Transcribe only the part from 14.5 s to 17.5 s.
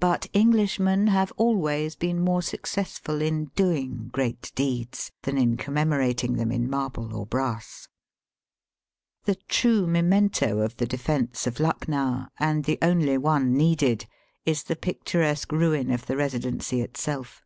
the picturesque ruin of the Eesidency itself.